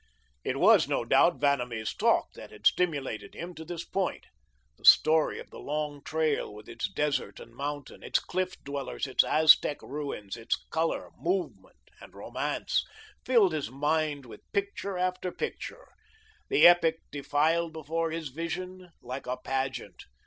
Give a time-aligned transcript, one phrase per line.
[0.43, 4.25] It was, no doubt, Vanamee's talk that had stimulated him to this point.
[4.79, 9.23] The story of the Long Trail, with its desert and mountain, its cliff dwellers, its
[9.23, 12.83] Aztec ruins, its colour, movement, and romance,
[13.25, 15.87] filled his mind with picture after picture.
[16.49, 20.05] The epic defiled before his vision like a pageant.